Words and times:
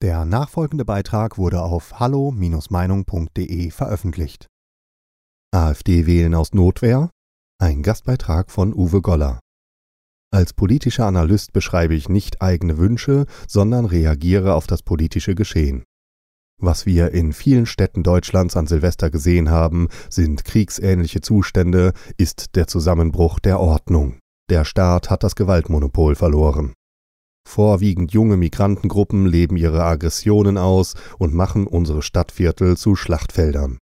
Der 0.00 0.24
nachfolgende 0.24 0.84
Beitrag 0.84 1.38
wurde 1.38 1.60
auf 1.60 1.98
hallo-meinung.de 1.98 3.70
veröffentlicht. 3.70 4.46
AfD 5.52 6.06
wählen 6.06 6.36
aus 6.36 6.52
Notwehr? 6.52 7.10
Ein 7.60 7.82
Gastbeitrag 7.82 8.52
von 8.52 8.72
Uwe 8.72 9.02
Goller. 9.02 9.40
Als 10.30 10.52
politischer 10.52 11.06
Analyst 11.06 11.52
beschreibe 11.52 11.94
ich 11.94 12.08
nicht 12.08 12.40
eigene 12.42 12.78
Wünsche, 12.78 13.26
sondern 13.48 13.86
reagiere 13.86 14.54
auf 14.54 14.68
das 14.68 14.84
politische 14.84 15.34
Geschehen. 15.34 15.82
Was 16.60 16.86
wir 16.86 17.10
in 17.12 17.32
vielen 17.32 17.66
Städten 17.66 18.04
Deutschlands 18.04 18.56
an 18.56 18.68
Silvester 18.68 19.10
gesehen 19.10 19.50
haben, 19.50 19.88
sind 20.10 20.44
kriegsähnliche 20.44 21.22
Zustände, 21.22 21.92
ist 22.18 22.54
der 22.54 22.68
Zusammenbruch 22.68 23.40
der 23.40 23.58
Ordnung. 23.58 24.20
Der 24.48 24.64
Staat 24.64 25.10
hat 25.10 25.24
das 25.24 25.34
Gewaltmonopol 25.34 26.14
verloren. 26.14 26.74
Vorwiegend 27.48 28.12
junge 28.12 28.36
Migrantengruppen 28.36 29.24
leben 29.24 29.56
ihre 29.56 29.82
Aggressionen 29.82 30.58
aus 30.58 30.94
und 31.16 31.32
machen 31.32 31.66
unsere 31.66 32.02
Stadtviertel 32.02 32.76
zu 32.76 32.94
Schlachtfeldern. 32.94 33.78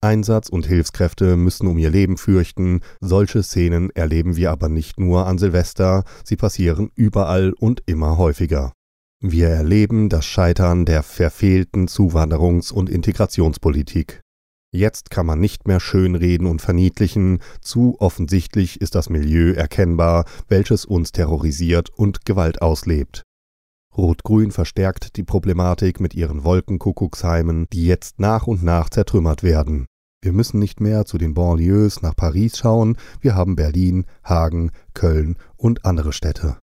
Einsatz 0.00 0.48
und 0.48 0.66
Hilfskräfte 0.66 1.36
müssen 1.36 1.66
um 1.66 1.76
ihr 1.76 1.90
Leben 1.90 2.16
fürchten, 2.16 2.80
solche 3.02 3.42
Szenen 3.42 3.90
erleben 3.90 4.36
wir 4.36 4.50
aber 4.50 4.70
nicht 4.70 4.98
nur 4.98 5.26
an 5.26 5.36
Silvester, 5.36 6.04
sie 6.24 6.36
passieren 6.36 6.90
überall 6.94 7.52
und 7.52 7.82
immer 7.84 8.16
häufiger. 8.16 8.72
Wir 9.20 9.48
erleben 9.50 10.08
das 10.08 10.24
Scheitern 10.24 10.86
der 10.86 11.02
verfehlten 11.02 11.88
Zuwanderungs- 11.88 12.72
und 12.72 12.88
Integrationspolitik. 12.88 14.21
Jetzt 14.74 15.10
kann 15.10 15.26
man 15.26 15.38
nicht 15.38 15.68
mehr 15.68 15.80
schönreden 15.80 16.46
und 16.46 16.62
verniedlichen, 16.62 17.40
zu 17.60 17.96
offensichtlich 17.98 18.80
ist 18.80 18.94
das 18.94 19.10
Milieu 19.10 19.52
erkennbar, 19.52 20.24
welches 20.48 20.86
uns 20.86 21.12
terrorisiert 21.12 21.90
und 21.90 22.24
Gewalt 22.24 22.62
auslebt. 22.62 23.22
Rot-Grün 23.94 24.50
verstärkt 24.50 25.16
die 25.16 25.24
Problematik 25.24 26.00
mit 26.00 26.14
ihren 26.14 26.44
Wolkenkuckucksheimen, 26.44 27.66
die 27.70 27.84
jetzt 27.84 28.18
nach 28.18 28.46
und 28.46 28.62
nach 28.62 28.88
zertrümmert 28.88 29.42
werden. 29.42 29.84
Wir 30.22 30.32
müssen 30.32 30.58
nicht 30.58 30.80
mehr 30.80 31.04
zu 31.04 31.18
den 31.18 31.34
Banlieues 31.34 32.00
nach 32.00 32.16
Paris 32.16 32.56
schauen, 32.56 32.96
wir 33.20 33.34
haben 33.34 33.56
Berlin, 33.56 34.06
Hagen, 34.24 34.70
Köln 34.94 35.36
und 35.58 35.84
andere 35.84 36.14
Städte. 36.14 36.58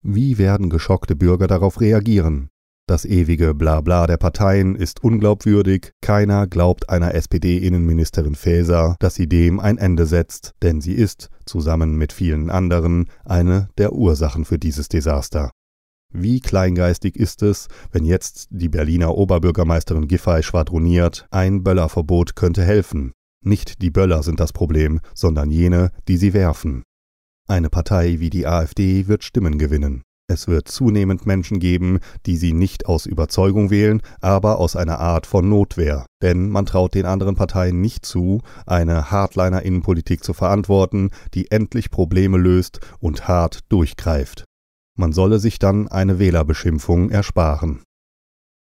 Wie 0.00 0.38
werden 0.38 0.70
geschockte 0.70 1.14
Bürger 1.14 1.46
darauf 1.46 1.82
reagieren? 1.82 2.48
Das 2.86 3.06
ewige 3.06 3.54
Blabla 3.54 4.06
der 4.06 4.18
Parteien 4.18 4.74
ist 4.74 5.02
unglaubwürdig, 5.02 5.92
keiner 6.02 6.46
glaubt 6.46 6.90
einer 6.90 7.14
SPD-Innenministerin 7.14 8.34
Faeser, 8.34 8.96
dass 8.98 9.14
sie 9.14 9.26
dem 9.26 9.58
ein 9.58 9.78
Ende 9.78 10.04
setzt, 10.04 10.52
denn 10.62 10.82
sie 10.82 10.92
ist, 10.92 11.30
zusammen 11.46 11.96
mit 11.96 12.12
vielen 12.12 12.50
anderen, 12.50 13.08
eine 13.24 13.70
der 13.78 13.94
Ursachen 13.94 14.44
für 14.44 14.58
dieses 14.58 14.88
Desaster. 14.88 15.50
Wie 16.12 16.40
kleingeistig 16.40 17.16
ist 17.16 17.42
es, 17.42 17.68
wenn 17.90 18.04
jetzt 18.04 18.48
die 18.50 18.68
Berliner 18.68 19.16
Oberbürgermeisterin 19.16 20.06
Giffey 20.06 20.42
schwadroniert, 20.42 21.26
ein 21.30 21.64
Böllerverbot 21.64 22.36
könnte 22.36 22.64
helfen. 22.64 23.12
Nicht 23.42 23.80
die 23.80 23.90
Böller 23.90 24.22
sind 24.22 24.40
das 24.40 24.52
Problem, 24.52 25.00
sondern 25.14 25.50
jene, 25.50 25.90
die 26.06 26.18
sie 26.18 26.34
werfen. 26.34 26.82
Eine 27.48 27.70
Partei 27.70 28.20
wie 28.20 28.30
die 28.30 28.46
AfD 28.46 29.08
wird 29.08 29.24
Stimmen 29.24 29.58
gewinnen. 29.58 30.02
Es 30.26 30.48
wird 30.48 30.68
zunehmend 30.68 31.26
Menschen 31.26 31.58
geben, 31.58 32.00
die 32.24 32.36
sie 32.36 32.54
nicht 32.54 32.86
aus 32.86 33.04
Überzeugung 33.04 33.70
wählen, 33.70 34.00
aber 34.22 34.58
aus 34.58 34.74
einer 34.74 34.98
Art 34.98 35.26
von 35.26 35.48
Notwehr. 35.50 36.06
Denn 36.22 36.48
man 36.48 36.64
traut 36.64 36.94
den 36.94 37.04
anderen 37.04 37.34
Parteien 37.34 37.82
nicht 37.82 38.06
zu, 38.06 38.40
eine 38.64 39.10
Hardliner-Innenpolitik 39.10 40.24
zu 40.24 40.32
verantworten, 40.32 41.10
die 41.34 41.50
endlich 41.50 41.90
Probleme 41.90 42.38
löst 42.38 42.80
und 43.00 43.28
hart 43.28 43.60
durchgreift. 43.68 44.44
Man 44.96 45.12
solle 45.12 45.38
sich 45.38 45.58
dann 45.58 45.88
eine 45.88 46.18
Wählerbeschimpfung 46.18 47.10
ersparen. 47.10 47.82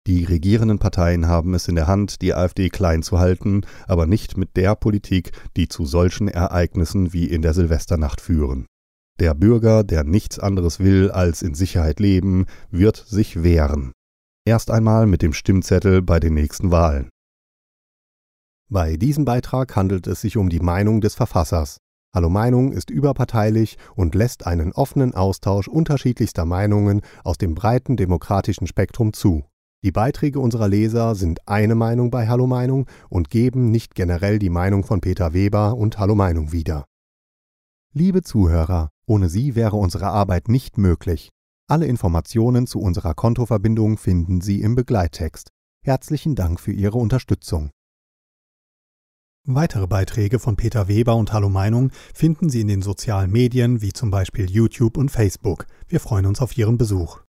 Die 0.06 0.24
regierenden 0.24 0.78
Parteien 0.78 1.26
haben 1.26 1.54
es 1.54 1.68
in 1.68 1.74
der 1.74 1.86
Hand, 1.86 2.20
die 2.20 2.34
AfD 2.34 2.68
klein 2.68 3.02
zu 3.02 3.18
halten, 3.18 3.62
aber 3.88 4.06
nicht 4.06 4.36
mit 4.36 4.56
der 4.56 4.76
Politik, 4.76 5.32
die 5.56 5.68
zu 5.68 5.86
solchen 5.86 6.28
Ereignissen 6.28 7.12
wie 7.12 7.24
in 7.24 7.42
der 7.42 7.54
Silvesternacht 7.54 8.20
führen. 8.20 8.66
Der 9.18 9.32
Bürger, 9.32 9.82
der 9.82 10.04
nichts 10.04 10.38
anderes 10.38 10.78
will 10.78 11.10
als 11.10 11.40
in 11.40 11.54
Sicherheit 11.54 12.00
leben, 12.00 12.44
wird 12.70 12.96
sich 12.96 13.42
wehren. 13.42 13.92
Erst 14.44 14.70
einmal 14.70 15.06
mit 15.06 15.22
dem 15.22 15.32
Stimmzettel 15.32 16.02
bei 16.02 16.20
den 16.20 16.34
nächsten 16.34 16.70
Wahlen. 16.70 17.08
Bei 18.68 18.96
diesem 18.96 19.24
Beitrag 19.24 19.74
handelt 19.74 20.06
es 20.06 20.20
sich 20.20 20.36
um 20.36 20.50
die 20.50 20.60
Meinung 20.60 21.00
des 21.00 21.14
Verfassers. 21.14 21.78
Hallo 22.14 22.28
Meinung 22.28 22.72
ist 22.72 22.90
überparteilich 22.90 23.78
und 23.94 24.14
lässt 24.14 24.46
einen 24.46 24.72
offenen 24.72 25.14
Austausch 25.14 25.68
unterschiedlichster 25.68 26.44
Meinungen 26.44 27.00
aus 27.24 27.38
dem 27.38 27.54
breiten 27.54 27.96
demokratischen 27.96 28.66
Spektrum 28.66 29.12
zu. 29.12 29.44
Die 29.82 29.92
Beiträge 29.92 30.40
unserer 30.40 30.68
Leser 30.68 31.14
sind 31.14 31.46
eine 31.46 31.74
Meinung 31.74 32.10
bei 32.10 32.28
Hallo 32.28 32.46
Meinung 32.46 32.86
und 33.08 33.30
geben 33.30 33.70
nicht 33.70 33.94
generell 33.94 34.38
die 34.38 34.50
Meinung 34.50 34.84
von 34.84 35.00
Peter 35.00 35.32
Weber 35.32 35.76
und 35.76 35.98
Hallo 35.98 36.14
Meinung 36.14 36.52
wieder. 36.52 36.86
Liebe 37.92 38.22
Zuhörer, 38.22 38.90
ohne 39.06 39.28
Sie 39.28 39.54
wäre 39.54 39.76
unsere 39.76 40.06
Arbeit 40.08 40.48
nicht 40.48 40.78
möglich. 40.78 41.30
Alle 41.68 41.86
Informationen 41.86 42.66
zu 42.66 42.80
unserer 42.80 43.14
Kontoverbindung 43.14 43.98
finden 43.98 44.40
Sie 44.40 44.60
im 44.60 44.74
Begleittext. 44.74 45.50
Herzlichen 45.82 46.34
Dank 46.34 46.60
für 46.60 46.72
Ihre 46.72 46.98
Unterstützung. 46.98 47.70
Weitere 49.48 49.86
Beiträge 49.86 50.40
von 50.40 50.56
Peter 50.56 50.88
Weber 50.88 51.14
und 51.14 51.32
Hallo 51.32 51.48
Meinung 51.48 51.92
finden 52.12 52.50
Sie 52.50 52.60
in 52.60 52.68
den 52.68 52.82
sozialen 52.82 53.30
Medien 53.30 53.80
wie 53.80 53.92
zum 53.92 54.10
Beispiel 54.10 54.50
YouTube 54.50 54.96
und 54.96 55.10
Facebook. 55.10 55.66
Wir 55.86 56.00
freuen 56.00 56.26
uns 56.26 56.40
auf 56.40 56.58
Ihren 56.58 56.78
Besuch. 56.78 57.25